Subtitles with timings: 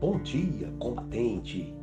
[0.00, 1.76] Bom dia, combatente.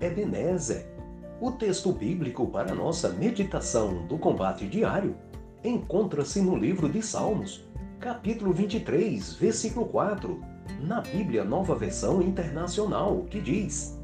[0.00, 0.92] Ebenezer.
[1.40, 5.14] O texto bíblico para nossa meditação do combate diário
[5.62, 7.64] encontra-se no livro de Salmos,
[8.00, 10.42] capítulo 23, versículo 4,
[10.80, 13.96] na Bíblia Nova Versão Internacional, que diz: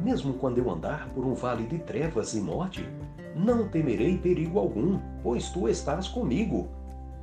[0.00, 2.88] Mesmo quando eu andar por um vale de trevas e morte,
[3.34, 6.68] não temerei perigo algum, pois tu estás comigo.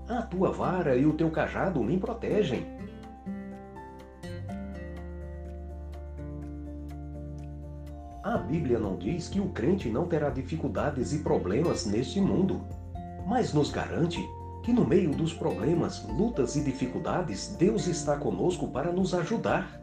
[0.09, 2.65] A tua vara e o teu cajado me protegem.
[8.27, 12.59] A Bíblia não diz que o crente não terá dificuldades e problemas neste mundo,
[13.25, 14.19] mas nos garante
[14.63, 19.81] que no meio dos problemas, lutas e dificuldades, Deus está conosco para nos ajudar.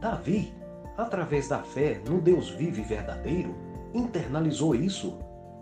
[0.00, 0.52] Davi,
[0.98, 3.54] através da fé no Deus vivo e verdadeiro,
[3.94, 5.16] internalizou isso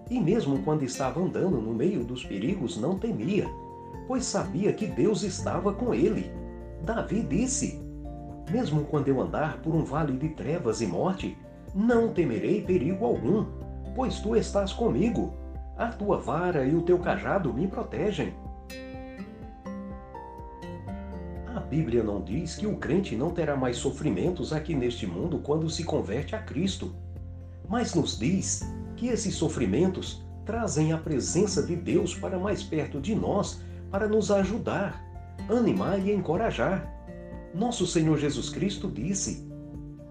[0.09, 3.47] e, mesmo quando estava andando no meio dos perigos, não temia,
[4.07, 6.33] pois sabia que Deus estava com ele.
[6.83, 7.79] Davi disse:
[8.51, 11.37] Mesmo quando eu andar por um vale de trevas e morte,
[11.75, 13.47] não temerei perigo algum,
[13.95, 15.35] pois tu estás comigo.
[15.77, 18.35] A tua vara e o teu cajado me protegem.
[21.55, 25.69] A Bíblia não diz que o crente não terá mais sofrimentos aqui neste mundo quando
[25.69, 26.95] se converte a Cristo,
[27.69, 28.63] mas nos diz
[28.97, 34.31] que esses sofrimentos trazem a presença de Deus para mais perto de nós para nos
[34.31, 35.05] ajudar,
[35.49, 36.91] animar e encorajar.
[37.55, 39.47] Nosso Senhor Jesus Cristo disse: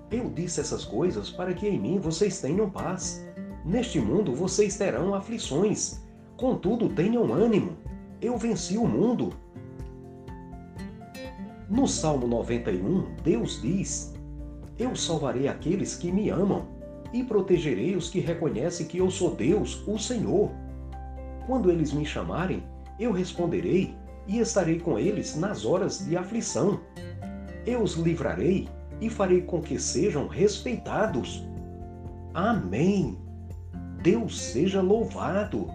[0.09, 3.25] Eu disse essas coisas para que em mim vocês tenham paz.
[3.65, 6.01] Neste mundo vocês terão aflições,
[6.37, 7.77] contudo tenham ânimo.
[8.21, 9.33] Eu venci o mundo.
[11.69, 14.13] No Salmo 91, Deus diz:
[14.79, 16.65] Eu salvarei aqueles que me amam
[17.11, 20.49] e protegerei os que reconhecem que eu sou Deus, o Senhor.
[21.45, 22.63] Quando eles me chamarem,
[22.97, 23.93] eu responderei
[24.25, 26.79] e estarei com eles nas horas de aflição.
[27.65, 28.69] Eu os livrarei
[28.99, 31.45] e farei com que sejam respeitados.
[32.33, 33.17] Amém.
[34.01, 35.67] Deus seja louvado.